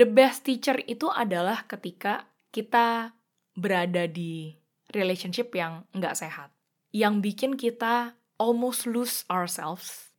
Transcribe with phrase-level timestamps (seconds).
[0.00, 3.12] the best teacher itu adalah ketika kita
[3.52, 4.56] berada di
[4.96, 6.48] relationship yang nggak sehat.
[6.88, 10.16] Yang bikin kita almost lose ourselves.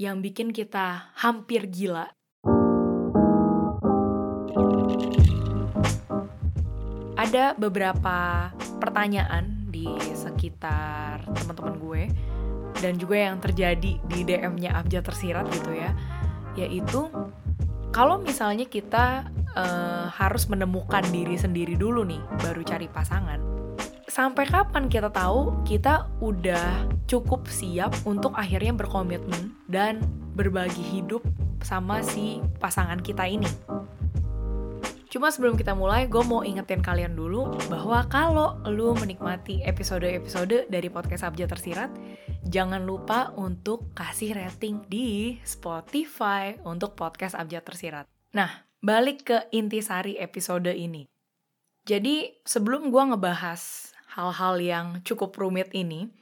[0.00, 2.08] Yang bikin kita hampir gila.
[7.20, 8.48] Ada beberapa
[8.80, 12.02] pertanyaan di sekitar teman-teman gue
[12.80, 15.92] dan juga yang terjadi di DM-nya Abjad tersirat gitu ya
[16.58, 17.06] yaitu
[17.90, 23.40] kalau misalnya kita uh, harus menemukan diri sendiri dulu nih baru cari pasangan
[24.08, 30.00] sampai kapan kita tahu kita udah cukup siap untuk akhirnya berkomitmen dan
[30.34, 31.24] berbagi hidup
[31.62, 33.48] sama si pasangan kita ini
[35.08, 40.92] Cuma sebelum kita mulai, gue mau ingetin kalian dulu bahwa kalau lu menikmati episode-episode dari
[40.92, 41.88] podcast Abjad Tersirat,
[42.44, 48.04] jangan lupa untuk kasih rating di Spotify untuk podcast Abjad Tersirat.
[48.36, 51.08] Nah, balik ke intisari episode ini.
[51.88, 56.12] Jadi, sebelum gue ngebahas hal-hal yang cukup rumit ini,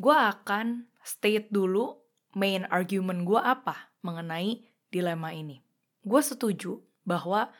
[0.00, 2.00] gue akan state dulu
[2.32, 5.60] main argument gue apa mengenai dilema ini.
[6.00, 7.52] Gue setuju bahwa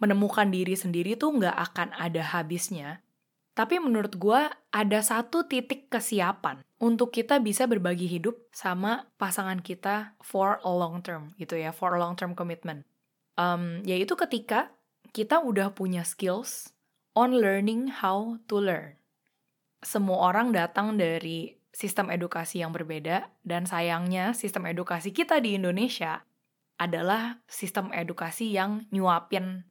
[0.00, 3.04] menemukan diri sendiri tuh nggak akan ada habisnya.
[3.52, 4.40] Tapi menurut gue
[4.72, 11.04] ada satu titik kesiapan untuk kita bisa berbagi hidup sama pasangan kita for a long
[11.04, 12.88] term gitu ya, for a long term commitment.
[13.36, 14.72] Um, yaitu ketika
[15.12, 16.72] kita udah punya skills
[17.12, 18.96] on learning how to learn.
[19.84, 26.24] Semua orang datang dari sistem edukasi yang berbeda dan sayangnya sistem edukasi kita di Indonesia
[26.80, 29.68] adalah sistem edukasi yang nyuapin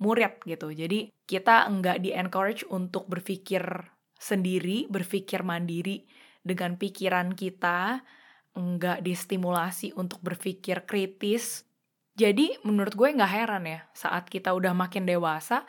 [0.00, 0.72] murid gitu.
[0.72, 3.62] Jadi kita enggak di-encourage untuk berpikir
[4.16, 6.04] sendiri, berpikir mandiri
[6.44, 8.00] dengan pikiran kita,
[8.56, 11.64] enggak distimulasi untuk berpikir kritis.
[12.16, 15.68] Jadi menurut gue nggak heran ya, saat kita udah makin dewasa,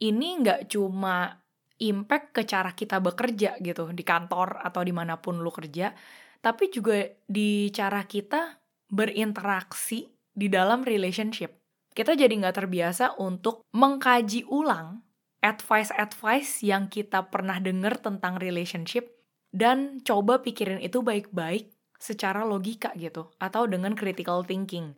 [0.00, 1.36] ini nggak cuma
[1.76, 5.92] impact ke cara kita bekerja gitu, di kantor atau di mana pun lu kerja,
[6.40, 8.56] tapi juga di cara kita
[8.88, 11.55] berinteraksi di dalam relationship
[11.96, 15.00] kita jadi nggak terbiasa untuk mengkaji ulang
[15.40, 19.16] advice-advice yang kita pernah dengar tentang relationship
[19.48, 24.92] dan coba pikirin itu baik-baik secara logika gitu atau dengan critical thinking.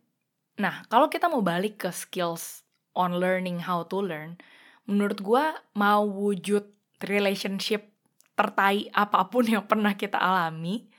[0.59, 4.35] Nah, kalau kita mau balik ke skills on learning how to learn,
[4.83, 5.45] menurut gue
[5.79, 6.67] mau wujud
[6.99, 7.95] relationship
[8.35, 10.91] tertai apa pun yang pernah kita alami,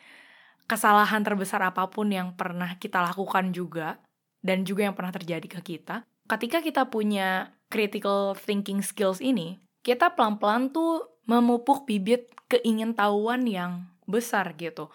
[0.65, 4.01] kesalahan terbesar apa pun yang pernah kita lakukan juga,
[4.41, 10.13] dan juga yang pernah terjadi ke kita, ketika kita punya critical thinking skills ini, kita
[10.17, 14.91] pelan-pelan tuh memupuk bibit keingintahuan yang besar gitu.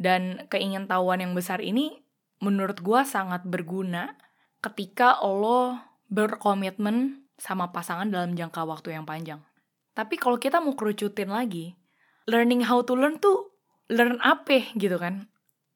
[0.00, 2.00] Dan keingintahuan yang besar ini
[2.40, 4.16] menurut gue sangat berguna
[4.64, 5.76] ketika lo
[6.08, 9.40] berkomitmen sama pasangan dalam jangka waktu yang panjang.
[9.92, 11.76] Tapi kalau kita mau kerucutin lagi,
[12.28, 13.52] learning how to learn tuh
[13.90, 15.28] learn apa gitu kan.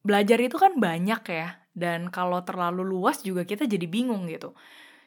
[0.05, 4.55] Belajar itu kan banyak ya, dan kalau terlalu luas juga kita jadi bingung gitu.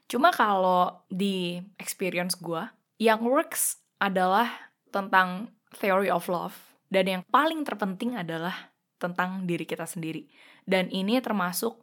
[0.09, 2.61] Cuma kalau di experience gue,
[3.01, 6.57] yang works adalah tentang theory of love.
[6.89, 10.29] Dan yang paling terpenting adalah tentang diri kita sendiri.
[10.65, 11.77] Dan ini termasuk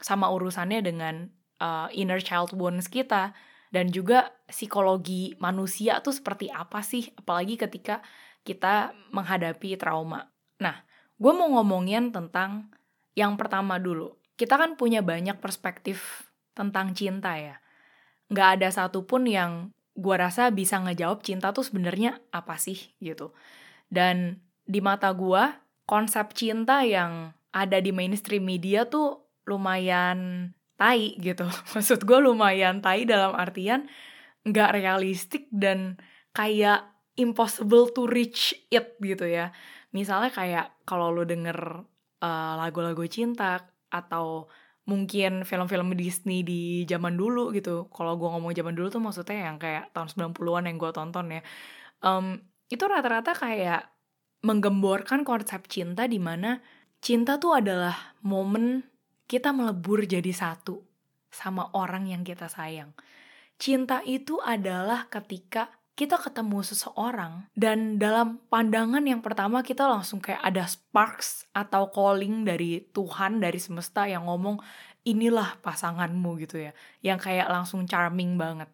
[0.00, 1.28] sama urusannya dengan
[1.60, 3.36] uh, inner child wounds kita.
[3.68, 8.00] Dan juga psikologi manusia tuh seperti apa sih, apalagi ketika
[8.40, 10.32] kita menghadapi trauma.
[10.56, 10.88] Nah,
[11.20, 12.72] gue mau ngomongin tentang
[13.18, 17.58] yang pertama dulu, kita kan punya banyak perspektif tentang cinta ya.
[18.30, 23.34] Nggak ada satupun yang gue rasa bisa ngejawab cinta tuh sebenarnya apa sih gitu.
[23.90, 25.42] Dan di mata gue,
[25.82, 29.18] konsep cinta yang ada di mainstream media tuh
[29.50, 31.50] lumayan tai gitu.
[31.74, 33.90] Maksud gue lumayan tai dalam artian
[34.46, 35.98] nggak realistik dan
[36.30, 36.86] kayak
[37.18, 39.50] impossible to reach it gitu ya.
[39.90, 41.82] Misalnya kayak kalau lo denger
[42.22, 44.46] uh, lagu-lagu cinta atau
[44.88, 47.92] mungkin film-film Disney di zaman dulu gitu.
[47.92, 51.42] Kalau gue ngomong zaman dulu tuh maksudnya yang kayak tahun 90-an yang gue tonton ya.
[52.00, 52.40] Um,
[52.72, 53.92] itu rata-rata kayak
[54.40, 56.62] menggemborkan konsep cinta di mana
[57.04, 58.86] cinta tuh adalah momen
[59.28, 60.80] kita melebur jadi satu
[61.28, 62.96] sama orang yang kita sayang.
[63.58, 70.38] Cinta itu adalah ketika kita ketemu seseorang dan dalam pandangan yang pertama kita langsung kayak
[70.46, 74.62] ada sparks atau calling dari Tuhan dari semesta yang ngomong
[75.02, 76.72] inilah pasanganmu gitu ya.
[77.02, 78.70] Yang kayak langsung charming banget.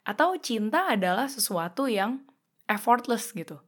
[0.00, 2.24] Atau cinta adalah sesuatu yang
[2.64, 3.60] effortless gitu.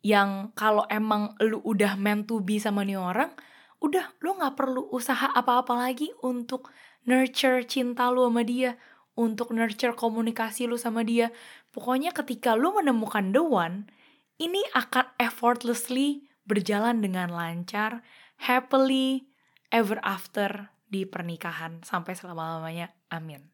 [0.00, 3.36] Yang kalau emang lu udah meant to be sama nih orang
[3.84, 6.72] udah lu nggak perlu usaha apa-apa lagi untuk
[7.04, 8.80] nurture cinta lu sama dia
[9.16, 11.32] untuk nurture komunikasi lu sama dia.
[11.72, 13.88] Pokoknya ketika lu menemukan the one,
[14.36, 18.04] ini akan effortlessly berjalan dengan lancar,
[18.38, 19.26] happily
[19.72, 22.94] ever after di pernikahan sampai selama-lamanya.
[23.10, 23.50] Amin.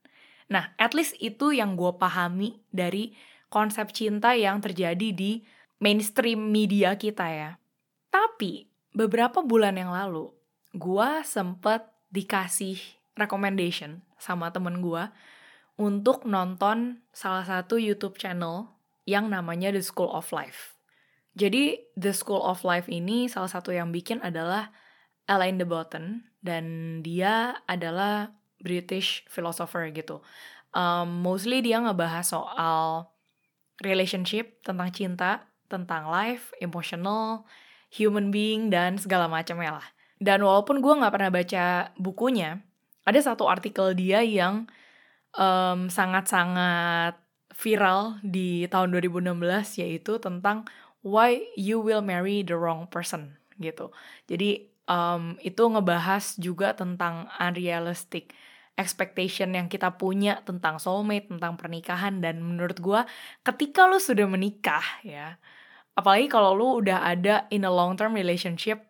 [0.53, 3.17] Nah, at least itu yang gue pahami dari
[3.49, 5.41] konsep cinta yang terjadi di
[5.81, 7.51] mainstream media kita ya.
[8.13, 10.29] Tapi, beberapa bulan yang lalu,
[10.77, 12.77] gue sempet dikasih
[13.17, 15.09] recommendation sama temen gue
[15.81, 18.73] untuk nonton salah satu YouTube channel
[19.09, 20.77] yang namanya The School of Life.
[21.33, 24.71] Jadi The School of Life ini salah satu yang bikin adalah
[25.27, 30.21] Alain de Botton dan dia adalah British philosopher gitu.
[30.73, 33.13] Um, mostly dia ngebahas soal
[33.83, 35.31] relationship, tentang cinta,
[35.67, 37.49] tentang life, emotional,
[37.91, 39.87] human being dan segala macamnya lah.
[40.23, 41.65] Dan walaupun gue nggak pernah baca
[41.99, 42.63] bukunya,
[43.03, 44.71] ada satu artikel dia yang
[45.33, 47.15] sangat sangat-sangat
[47.53, 50.65] viral di tahun 2016 yaitu tentang
[51.05, 53.93] why you will marry the wrong person gitu.
[54.29, 58.33] Jadi um, itu ngebahas juga tentang unrealistic
[58.77, 63.01] expectation yang kita punya tentang soulmate, tentang pernikahan dan menurut gue
[63.45, 65.37] ketika lu sudah menikah ya,
[65.93, 68.81] apalagi kalau lu udah ada in a long term relationship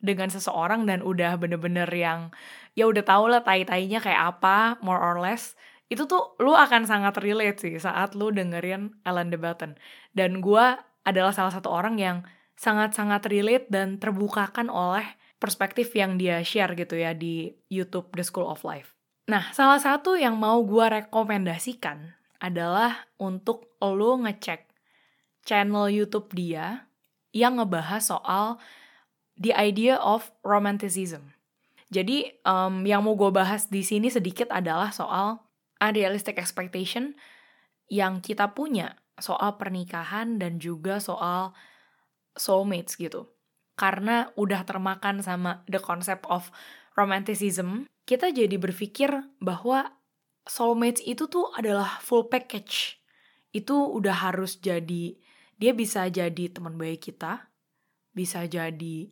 [0.00, 2.32] dengan seseorang dan udah bener-bener yang
[2.76, 5.56] ya udah tau lah tai-tainya kayak apa more or less
[5.90, 9.74] itu tuh lu akan sangat relate sih saat lu dengerin Ellen DeBatten
[10.14, 10.64] dan gue
[11.02, 12.22] adalah salah satu orang yang
[12.54, 15.04] sangat-sangat relate dan terbukakan oleh
[15.42, 18.92] perspektif yang dia share gitu ya di YouTube The School of Life.
[19.32, 24.68] Nah, salah satu yang mau gue rekomendasikan adalah untuk lo ngecek
[25.48, 26.84] channel YouTube dia
[27.32, 28.60] yang ngebahas soal
[29.40, 31.32] the idea of romanticism.
[31.88, 35.49] Jadi um, yang mau gue bahas di sini sedikit adalah soal
[35.80, 37.16] unrealistic expectation
[37.90, 41.52] yang kita punya soal pernikahan dan juga soal
[42.38, 43.28] soulmates gitu
[43.80, 46.52] karena udah termakan sama the concept of
[46.92, 49.08] romanticism, kita jadi berpikir
[49.40, 49.96] bahwa
[50.44, 53.00] soulmates itu tuh adalah full package.
[53.56, 55.16] Itu udah harus jadi,
[55.56, 57.48] dia bisa jadi teman baik kita,
[58.12, 59.08] bisa jadi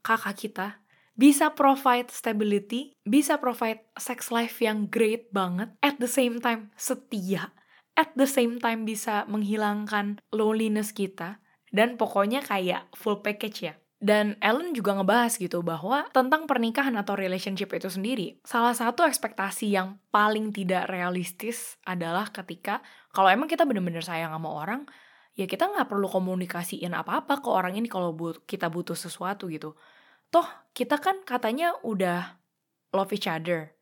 [0.00, 0.66] kakak kita,
[1.12, 7.52] bisa provide stability, bisa provide sex life yang great banget, at the same time setia,
[7.96, 11.40] at the same time bisa menghilangkan loneliness kita,
[11.72, 13.74] dan pokoknya kayak full package ya.
[14.02, 19.70] Dan Ellen juga ngebahas gitu bahwa tentang pernikahan atau relationship itu sendiri, salah satu ekspektasi
[19.70, 22.82] yang paling tidak realistis adalah ketika
[23.14, 24.90] kalau emang kita bener-bener sayang sama orang,
[25.38, 28.10] ya kita nggak perlu komunikasiin apa-apa ke orang ini kalau
[28.42, 29.78] kita butuh sesuatu gitu.
[30.32, 32.40] Toh kita kan katanya udah
[32.96, 33.76] love each other,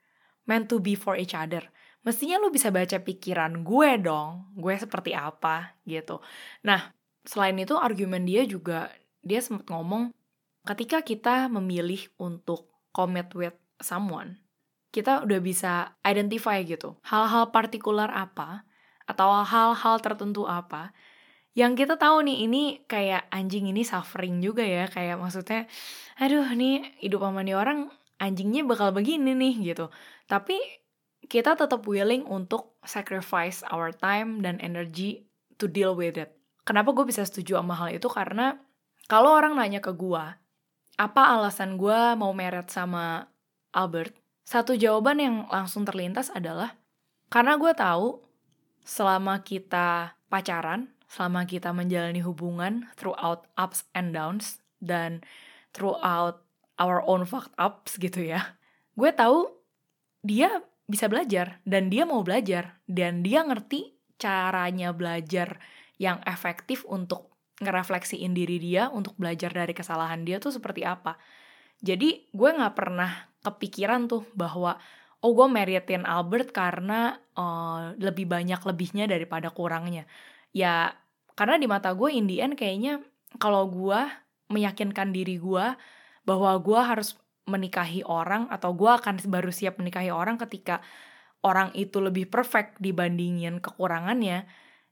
[0.50, 1.62] meant to be for each other.
[2.02, 6.18] Mestinya lu bisa baca pikiran gue dong, gue seperti apa gitu.
[6.66, 6.90] Nah,
[7.22, 8.90] selain itu argumen dia juga
[9.22, 10.10] dia sempat ngomong
[10.66, 14.40] ketika kita memilih untuk commit with someone,
[14.90, 18.66] kita udah bisa identify gitu hal-hal partikular apa
[19.06, 20.90] atau hal-hal tertentu apa
[21.58, 24.86] yang kita tahu nih ini kayak anjing ini suffering juga ya.
[24.86, 25.66] Kayak maksudnya
[26.20, 27.90] aduh nih hidup sama nih orang
[28.22, 29.90] anjingnya bakal begini nih gitu.
[30.30, 30.60] Tapi
[31.26, 35.26] kita tetap willing untuk sacrifice our time dan energy
[35.58, 36.32] to deal with it.
[36.62, 38.06] Kenapa gue bisa setuju sama hal itu?
[38.06, 38.54] Karena
[39.10, 40.24] kalau orang nanya ke gue,
[41.00, 43.26] apa alasan gue mau meret sama
[43.74, 44.14] Albert?
[44.46, 46.78] Satu jawaban yang langsung terlintas adalah
[47.30, 48.22] karena gue tahu
[48.82, 55.26] selama kita pacaran, selama kita menjalani hubungan throughout ups and downs dan
[55.74, 56.46] throughout
[56.78, 58.54] our own fucked ups gitu ya.
[58.94, 59.50] Gue tahu
[60.22, 65.58] dia bisa belajar dan dia mau belajar dan dia ngerti caranya belajar
[65.98, 71.18] yang efektif untuk ngerefleksiin diri dia untuk belajar dari kesalahan dia tuh seperti apa.
[71.80, 74.76] Jadi gue gak pernah kepikiran tuh bahwa
[75.20, 80.08] oh gue meritin Albert karena uh, lebih banyak lebihnya daripada kurangnya.
[80.50, 80.94] Ya
[81.38, 83.00] karena di mata gue in the end kayaknya
[83.38, 84.00] kalau gue
[84.50, 85.66] meyakinkan diri gue
[86.26, 87.16] bahwa gue harus
[87.48, 90.82] menikahi orang atau gue akan baru siap menikahi orang ketika
[91.40, 94.44] orang itu lebih perfect dibandingin kekurangannya,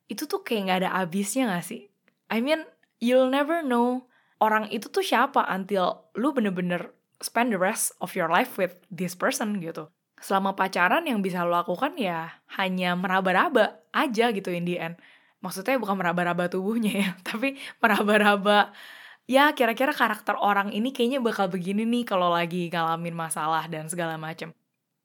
[0.09, 1.93] itu tuh kayak gak ada habisnya gak sih?
[2.33, 2.65] I mean,
[2.99, 4.09] you'll never know
[4.41, 9.13] orang itu tuh siapa until lu bener-bener spend the rest of your life with this
[9.13, 9.91] person gitu.
[10.19, 14.99] Selama pacaran yang bisa lo lakukan ya hanya meraba-raba aja gitu in the end.
[15.39, 18.75] Maksudnya bukan meraba-raba tubuhnya ya, tapi meraba-raba
[19.29, 24.17] ya kira-kira karakter orang ini kayaknya bakal begini nih kalau lagi ngalamin masalah dan segala
[24.17, 24.51] macam.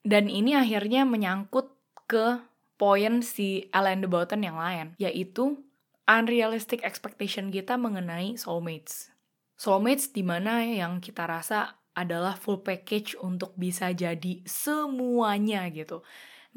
[0.04, 1.72] Dan ini akhirnya menyangkut
[2.08, 2.40] ke
[2.76, 5.64] poin si Alain de Botton yang lain, yaitu
[6.04, 9.14] unrealistic expectation kita mengenai soulmates.
[9.56, 16.02] Soulmates di mana yang kita rasa adalah full package untuk bisa jadi semuanya gitu.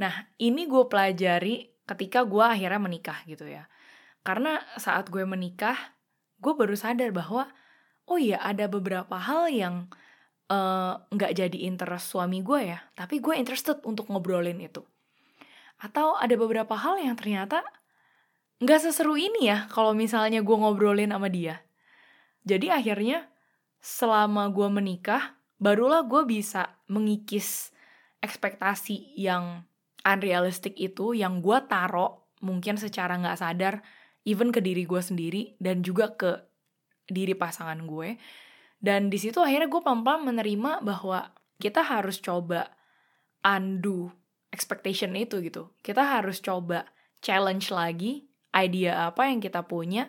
[0.00, 3.70] Nah, ini gue pelajari ketika gue akhirnya menikah gitu ya.
[4.26, 5.78] Karena saat gue menikah,
[6.42, 7.46] gue baru sadar bahwa,
[8.10, 9.86] oh iya ada beberapa hal yang
[10.50, 14.82] eh, nggak uh, jadi interest suami gue ya, tapi gue interested untuk ngobrolin itu.
[15.78, 17.62] Atau ada beberapa hal yang ternyata
[18.56, 21.62] nggak seseru ini ya kalau misalnya gue ngobrolin sama dia.
[22.46, 23.30] Jadi akhirnya
[23.78, 27.70] selama gue menikah, barulah gue bisa mengikis
[28.22, 29.62] ekspektasi yang
[30.06, 33.82] unrealistic itu yang gue taro mungkin secara nggak sadar
[34.22, 36.46] even ke diri gue sendiri dan juga ke
[37.10, 38.14] diri pasangan gue
[38.78, 42.70] dan di situ akhirnya gue pelan-pelan menerima bahwa kita harus coba
[43.42, 44.14] undo
[44.54, 46.86] expectation itu gitu kita harus coba
[47.18, 50.08] challenge lagi idea apa yang kita punya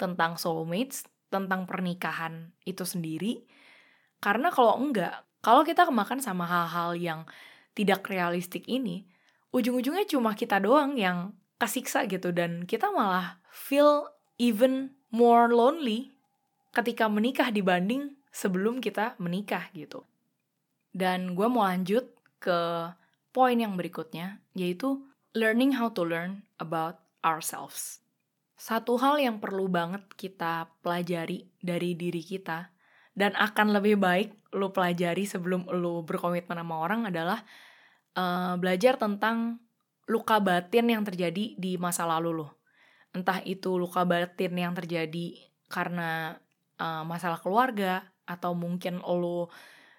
[0.00, 3.48] tentang soulmates tentang pernikahan itu sendiri.
[4.20, 7.20] Karena kalau enggak, kalau kita kemakan sama hal-hal yang
[7.72, 9.08] tidak realistik ini,
[9.52, 16.16] ujung-ujungnya cuma kita doang yang kesiksa gitu dan kita malah feel even more lonely
[16.74, 20.08] ketika menikah dibanding sebelum kita menikah gitu.
[20.90, 22.08] Dan gue mau lanjut
[22.40, 22.90] ke
[23.30, 25.04] poin yang berikutnya, yaitu
[25.36, 28.02] learning how to learn about ourselves.
[28.56, 32.72] Satu hal yang perlu banget kita pelajari dari diri kita
[33.12, 37.40] dan akan lebih baik lo pelajari sebelum lo berkomitmen sama orang adalah
[38.16, 39.60] uh, belajar tentang
[40.10, 42.48] luka batin yang terjadi di masa lalu lo.
[43.12, 45.36] Entah itu luka batin yang terjadi
[45.68, 46.36] karena
[46.80, 49.52] uh, masalah keluarga atau mungkin lo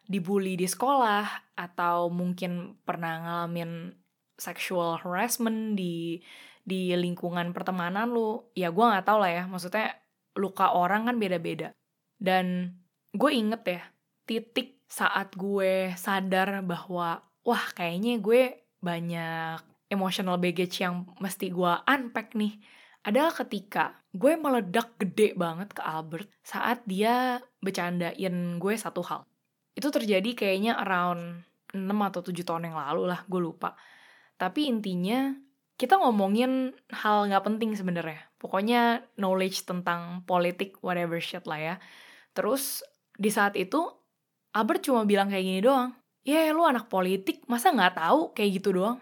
[0.04, 3.96] dibully di sekolah atau mungkin pernah ngalamin
[4.36, 6.20] sexual harassment di
[6.64, 9.96] di lingkungan pertemanan lu ya gue nggak tahu lah ya maksudnya
[10.40, 11.76] luka orang kan beda-beda
[12.20, 12.76] dan
[13.12, 13.82] gue inget ya
[14.24, 19.60] titik saat gue sadar bahwa wah kayaknya gue banyak
[19.92, 22.58] emotional baggage yang mesti gue unpack nih
[23.04, 29.28] adalah ketika gue meledak gede banget ke Albert saat dia bercandain gue satu hal.
[29.76, 31.44] Itu terjadi kayaknya around
[31.76, 33.76] 6 atau 7 tahun yang lalu lah, gue lupa.
[34.40, 35.36] Tapi intinya
[35.76, 38.24] kita ngomongin hal nggak penting sebenarnya.
[38.40, 41.76] Pokoknya knowledge tentang politik whatever shit lah ya.
[42.32, 42.86] Terus
[43.18, 43.84] di saat itu
[44.54, 45.92] Albert cuma bilang kayak gini doang.
[46.24, 48.98] Ya lu anak politik masa nggak tahu kayak gitu doang.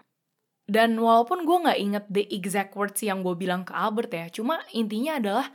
[0.66, 4.62] Dan walaupun gue nggak inget the exact words yang gue bilang ke Albert ya, cuma
[4.74, 5.46] intinya adalah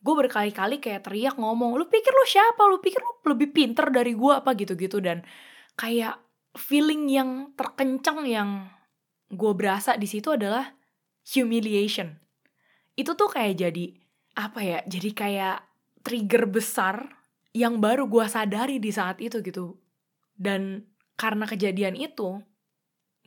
[0.00, 2.60] gue berkali-kali kayak teriak ngomong, lu pikir lu siapa?
[2.68, 5.24] Lu pikir lu lebih pinter dari gue apa gitu-gitu dan
[5.76, 6.20] kayak
[6.56, 8.68] feeling yang terkencang yang
[9.32, 10.72] gue berasa di situ adalah
[11.24, 12.16] humiliation.
[12.96, 13.86] Itu tuh kayak jadi
[14.40, 14.78] apa ya?
[14.88, 15.58] Jadi kayak
[16.00, 16.96] trigger besar
[17.52, 19.78] yang baru gue sadari di saat itu gitu.
[20.34, 20.89] Dan
[21.20, 22.40] karena kejadian itu,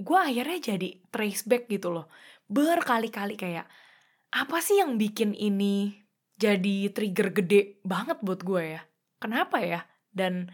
[0.02, 2.10] gue akhirnya jadi trace back gitu loh.
[2.50, 3.70] Berkali-kali kayak,
[4.34, 5.94] apa sih yang bikin ini
[6.34, 8.82] jadi trigger gede banget buat gue ya?
[9.22, 9.86] Kenapa ya?
[10.10, 10.50] Dan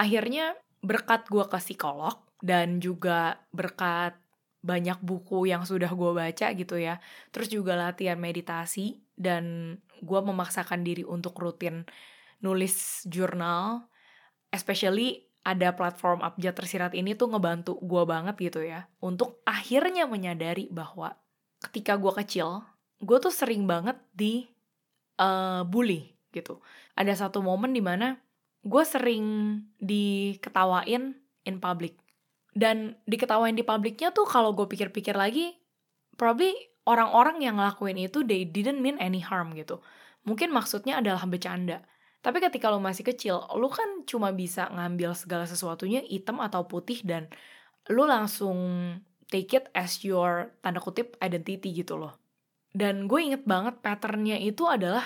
[0.00, 4.16] akhirnya berkat gue ke psikolog dan juga berkat
[4.64, 6.96] banyak buku yang sudah gue baca gitu ya.
[7.28, 11.84] Terus juga latihan meditasi dan gue memaksakan diri untuk rutin
[12.40, 13.84] nulis jurnal.
[14.48, 18.86] Especially ada platform Abjad Tersirat ini tuh ngebantu gue banget gitu ya.
[19.00, 21.16] Untuk akhirnya menyadari bahwa
[21.64, 22.64] ketika gue kecil,
[23.00, 24.48] gue tuh sering banget di
[25.16, 26.60] uh, bully gitu.
[26.94, 28.20] Ada satu momen di mana
[28.60, 31.16] gue sering diketawain
[31.48, 31.96] in public
[32.52, 35.56] dan diketawain di publiknya tuh kalau gue pikir-pikir lagi
[36.20, 36.52] probably
[36.84, 39.80] orang-orang yang ngelakuin itu they didn't mean any harm gitu
[40.28, 41.80] mungkin maksudnya adalah bercanda
[42.20, 47.00] tapi ketika lo masih kecil, lo kan cuma bisa ngambil segala sesuatunya hitam atau putih
[47.00, 47.32] dan
[47.88, 48.58] lo langsung
[49.32, 52.20] take it as your tanda kutip identity gitu loh.
[52.70, 55.02] Dan gue inget banget patternnya itu adalah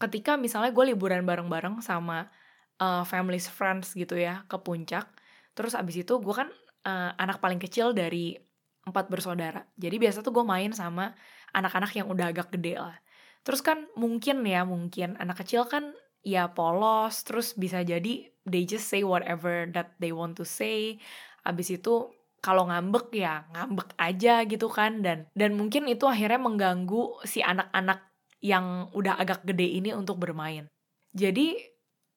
[0.00, 2.32] ketika misalnya gue liburan bareng-bareng sama
[2.80, 5.04] uh, families friends gitu ya ke puncak.
[5.52, 6.48] Terus abis itu gue kan
[6.88, 8.40] uh, anak paling kecil dari
[8.88, 9.68] empat bersaudara.
[9.76, 11.12] Jadi biasa tuh gue main sama
[11.52, 12.96] anak-anak yang udah agak gede lah.
[13.44, 15.92] Terus kan mungkin ya mungkin anak kecil kan
[16.28, 21.00] ya polos, terus bisa jadi they just say whatever that they want to say.
[21.48, 22.12] Abis itu
[22.44, 28.04] kalau ngambek ya ngambek aja gitu kan dan dan mungkin itu akhirnya mengganggu si anak-anak
[28.38, 30.68] yang udah agak gede ini untuk bermain.
[31.16, 31.58] Jadi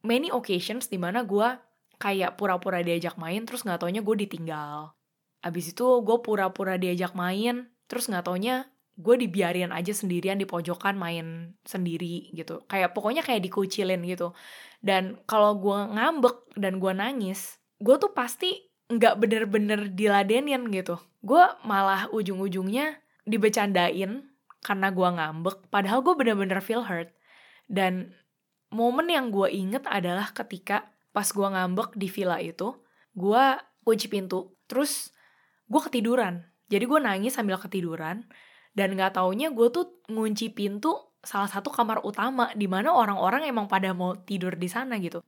[0.05, 1.57] many occasions di mana gue
[1.97, 4.93] kayak pura-pura diajak main terus nggak taunya gue ditinggal.
[5.41, 8.69] Abis itu gue pura-pura diajak main, terus nggak taunya
[9.01, 12.61] gue dibiarin aja sendirian di pojokan main sendiri gitu.
[12.69, 14.37] Kayak pokoknya kayak dikucilin gitu.
[14.79, 21.01] Dan kalau gue ngambek dan gue nangis gue tuh pasti nggak bener-bener diladenin gitu.
[21.25, 24.29] Gue malah ujung-ujungnya dibecandain
[24.61, 27.09] karena gue ngambek padahal gue bener-bener feel hurt.
[27.65, 28.13] Dan
[28.69, 32.71] momen yang gue inget adalah ketika pas gue ngambek di villa itu
[33.11, 33.43] gue
[33.83, 35.11] kunci pintu terus
[35.67, 36.45] gue ketiduran.
[36.71, 38.23] Jadi gue nangis sambil ketiduran
[38.71, 43.69] dan nggak taunya gue tuh ngunci pintu salah satu kamar utama di mana orang-orang emang
[43.69, 45.21] pada mau tidur di sana gitu.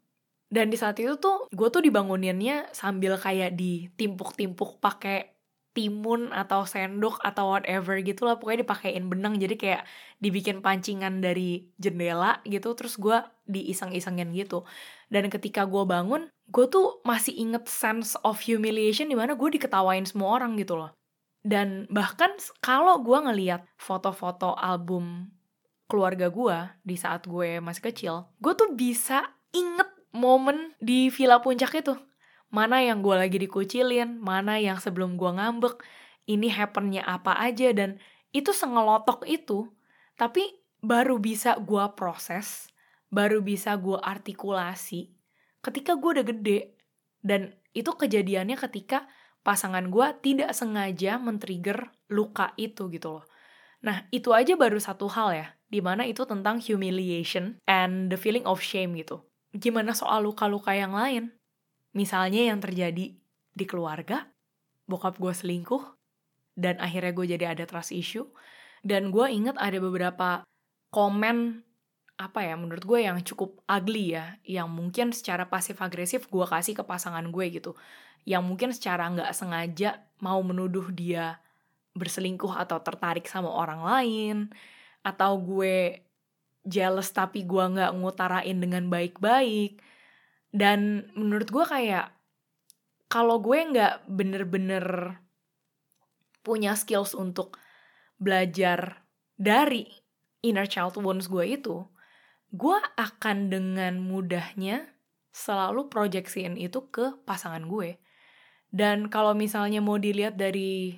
[0.54, 5.34] Dan di saat itu tuh gue tuh dibanguninnya sambil kayak ditimpuk-timpuk pakai
[5.74, 9.38] timun atau sendok atau whatever gitu lah pokoknya dipakein benang.
[9.42, 9.84] Jadi kayak
[10.22, 13.18] dibikin pancingan dari jendela gitu terus gue
[13.50, 14.66] diiseng-isengin gitu.
[15.10, 20.06] Dan ketika gue bangun gue tuh masih inget sense of humiliation di mana gue diketawain
[20.06, 20.94] semua orang gitu loh
[21.44, 22.32] dan bahkan
[22.64, 25.28] kalau gue ngeliat foto-foto album
[25.92, 26.58] keluarga gue
[26.88, 31.94] di saat gue masih kecil, gue tuh bisa inget momen di Villa Puncak itu.
[32.48, 35.84] Mana yang gue lagi dikucilin, mana yang sebelum gue ngambek,
[36.32, 38.00] ini happennya apa aja, dan
[38.32, 39.68] itu sengelotok itu,
[40.16, 42.72] tapi baru bisa gue proses,
[43.12, 45.12] baru bisa gue artikulasi
[45.64, 46.60] ketika gue udah gede.
[47.24, 49.08] Dan itu kejadiannya ketika
[49.44, 53.26] pasangan gue tidak sengaja men-trigger luka itu gitu loh.
[53.84, 58.48] Nah, itu aja baru satu hal ya, di mana itu tentang humiliation and the feeling
[58.48, 59.20] of shame gitu.
[59.52, 61.36] Gimana soal luka-luka yang lain?
[61.92, 63.14] Misalnya yang terjadi
[63.54, 64.32] di keluarga,
[64.88, 65.84] bokap gue selingkuh,
[66.56, 68.26] dan akhirnya gue jadi ada trust issue,
[68.82, 70.48] dan gue inget ada beberapa
[70.90, 71.68] komen
[72.13, 76.77] apa ya menurut gue yang cukup ugly ya yang mungkin secara pasif agresif gue kasih
[76.77, 77.74] ke pasangan gue gitu.
[78.24, 81.41] Yang mungkin secara nggak sengaja mau menuduh dia
[81.93, 84.38] berselingkuh atau tertarik sama orang lain
[85.03, 86.00] atau gue
[86.63, 89.82] jealous tapi gue nggak ngutarain dengan baik-baik.
[90.54, 92.13] Dan menurut gue kayak
[93.10, 95.17] kalau gue nggak bener-bener
[96.45, 97.58] punya skills untuk
[98.21, 99.02] belajar
[99.38, 99.89] dari
[100.43, 101.92] inner child wounds gue itu
[102.54, 104.86] gue akan dengan mudahnya
[105.34, 107.98] selalu proyeksiin itu ke pasangan gue
[108.74, 110.98] dan kalau misalnya mau dilihat dari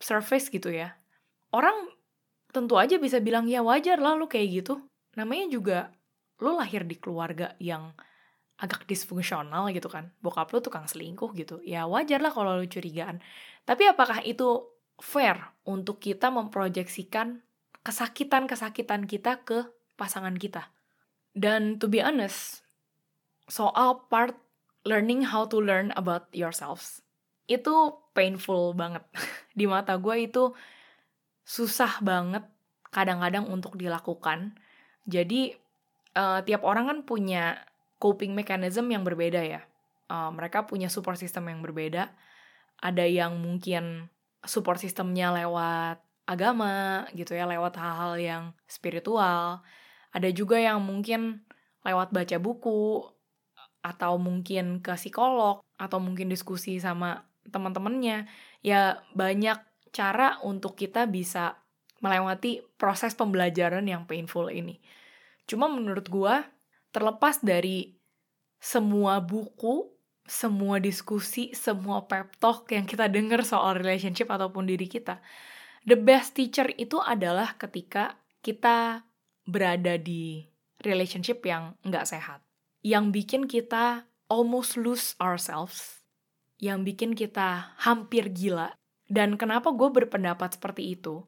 [0.00, 0.96] surface gitu ya,
[1.52, 1.92] orang
[2.56, 4.80] tentu aja bisa bilang ya wajar lah lu kayak gitu.
[5.20, 5.78] Namanya juga
[6.40, 7.92] lu lahir di keluarga yang
[8.56, 10.08] agak disfungsional gitu kan.
[10.24, 11.60] Bokap lu tukang selingkuh gitu.
[11.68, 13.20] Ya wajar lah kalau lu curigaan.
[13.68, 15.36] Tapi apakah itu fair
[15.68, 17.44] untuk kita memproyeksikan
[17.84, 19.68] kesakitan-kesakitan kita ke
[20.00, 20.72] pasangan kita?
[21.32, 22.60] Dan to be honest,
[23.48, 24.36] soal part
[24.84, 27.02] learning how to learn about yourselves
[27.50, 27.74] itu
[28.16, 29.04] painful banget.
[29.58, 30.52] Di mata gue itu
[31.42, 32.44] susah banget
[32.92, 34.56] kadang-kadang untuk dilakukan.
[35.08, 35.52] Jadi
[36.14, 37.58] uh, tiap orang kan punya
[37.98, 39.60] coping mechanism yang berbeda ya.
[40.12, 42.12] Uh, mereka punya support system yang berbeda.
[42.82, 44.10] Ada yang mungkin
[44.42, 49.62] support systemnya lewat agama gitu ya lewat hal-hal yang spiritual
[50.12, 51.42] ada juga yang mungkin
[51.82, 53.02] lewat baca buku
[53.82, 58.30] atau mungkin ke psikolog atau mungkin diskusi sama teman-temannya
[58.62, 59.58] ya banyak
[59.90, 61.58] cara untuk kita bisa
[61.98, 64.78] melewati proses pembelajaran yang painful ini
[65.50, 66.46] cuma menurut gua
[66.94, 67.98] terlepas dari
[68.62, 69.90] semua buku
[70.22, 75.18] semua diskusi, semua pep talk yang kita dengar soal relationship ataupun diri kita.
[75.82, 79.02] The best teacher itu adalah ketika kita
[79.44, 80.46] berada di
[80.82, 82.42] relationship yang nggak sehat
[82.82, 86.02] yang bikin kita almost lose ourselves,
[86.58, 88.74] yang bikin kita hampir gila.
[89.06, 91.22] Dan kenapa gue berpendapat seperti itu?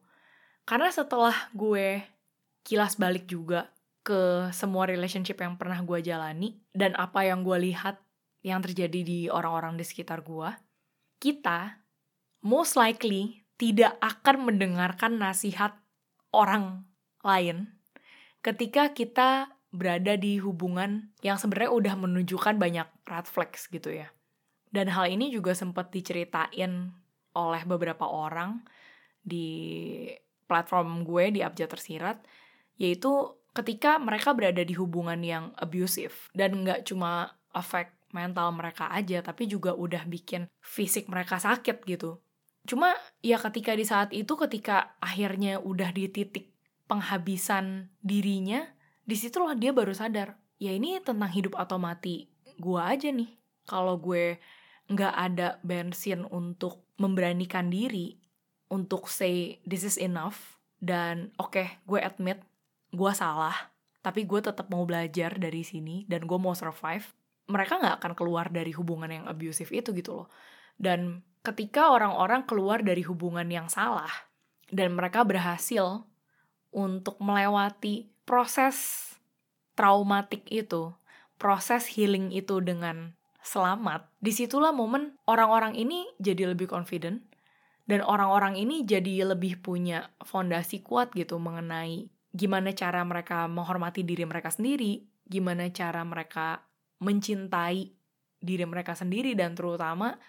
[0.67, 2.03] Karena setelah gue
[2.67, 3.71] kilas balik juga
[4.05, 7.97] ke semua relationship yang pernah gue jalani dan apa yang gue lihat
[8.45, 10.49] yang terjadi di orang-orang di sekitar gue,
[11.17, 11.81] kita
[12.45, 15.77] most likely tidak akan mendengarkan nasihat
[16.33, 16.85] orang
[17.21, 17.74] lain
[18.45, 24.13] ketika kita berada di hubungan yang sebenarnya udah menunjukkan banyak red flags gitu ya.
[24.69, 26.93] Dan hal ini juga sempat diceritain
[27.33, 28.61] oleh beberapa orang
[29.25, 30.05] di
[30.45, 32.21] platform gue di Abjad Tersirat,
[32.77, 39.25] yaitu ketika mereka berada di hubungan yang abusive dan nggak cuma efek mental mereka aja,
[39.25, 42.21] tapi juga udah bikin fisik mereka sakit gitu.
[42.63, 46.54] Cuma ya ketika di saat itu, ketika akhirnya udah di titik
[46.85, 48.65] penghabisan dirinya,
[49.05, 53.29] di situlah dia baru sadar ya ini tentang hidup atau mati gue aja nih.
[53.65, 54.37] Kalau gue
[54.89, 58.15] nggak ada bensin untuk memberanikan diri
[58.69, 62.39] untuk say this is enough dan oke okay, gue admit
[62.93, 63.73] gue salah
[64.05, 67.09] tapi gue tetap mau belajar dari sini dan gue mau survive
[67.45, 70.27] mereka nggak akan keluar dari hubungan yang abusive itu gitu loh.
[70.75, 74.09] Dan ketika orang-orang keluar dari hubungan yang salah
[74.73, 76.09] dan mereka berhasil
[76.75, 79.07] untuk melewati proses
[79.79, 80.91] traumatik itu
[81.39, 87.21] proses healing itu dengan selamat, di situlah momen orang-orang ini jadi lebih confident
[87.85, 94.27] dan orang-orang ini jadi lebih punya fondasi kuat gitu mengenai gimana cara mereka menghormati diri
[94.27, 96.65] mereka sendiri, gimana cara mereka
[96.99, 97.95] mencintai
[98.41, 100.19] diri mereka sendiri dan terutama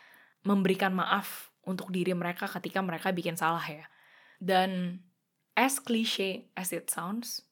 [0.46, 3.90] memberikan maaf untuk diri mereka ketika mereka bikin salah ya.
[4.38, 5.00] Dan
[5.56, 7.42] as cliche as it sounds,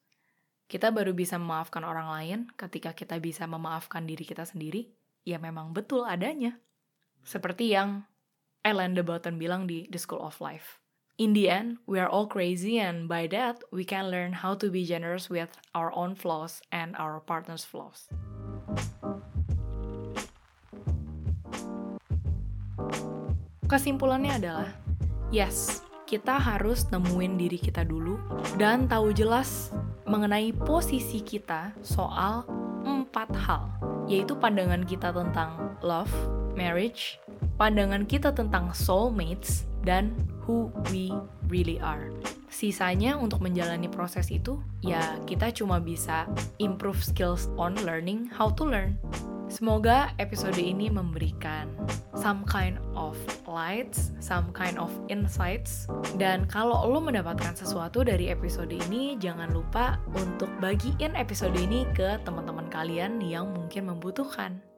[0.69, 4.93] kita baru bisa memaafkan orang lain ketika kita bisa memaafkan diri kita sendiri,
[5.25, 6.61] ya memang betul adanya.
[7.25, 8.05] Seperti yang
[8.61, 10.81] Ellen de Botton bilang di The School of Life.
[11.17, 14.69] In the end, we are all crazy and by that, we can learn how to
[14.69, 18.11] be generous with our own flaws and our partner's flaws.
[23.71, 24.71] Kesimpulannya adalah,
[25.31, 28.21] yes, kita harus nemuin diri kita dulu
[28.61, 29.73] dan tahu jelas
[30.05, 32.45] mengenai posisi kita soal
[32.85, 33.65] empat hal,
[34.05, 36.13] yaitu pandangan kita tentang love,
[36.53, 37.17] marriage,
[37.57, 40.13] pandangan kita tentang soulmates, dan
[40.45, 41.09] who we
[41.49, 42.13] really are.
[42.53, 46.29] Sisanya untuk menjalani proses itu, ya kita cuma bisa
[46.61, 48.95] improve skills on learning how to learn.
[49.47, 51.69] Semoga episode ini memberikan
[52.17, 55.85] some kind of lights, some kind of insights.
[56.17, 62.17] Dan kalau lo mendapatkan sesuatu dari episode ini, jangan lupa untuk bagiin episode ini ke
[62.25, 64.74] teman-teman kalian yang mungkin membutuhkan.